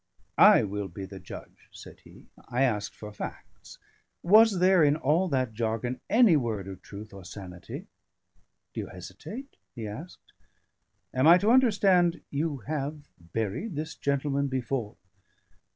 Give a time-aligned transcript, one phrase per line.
[0.39, 2.25] "I Will be the judge," said he.
[2.49, 3.77] "I ask for facts.
[4.23, 7.85] Was there, in all that jargon, any word of truth or sanity?
[8.73, 10.33] Do you hesitate?" he asked.
[11.13, 14.95] "Am I to understand you have buried this gentleman before?"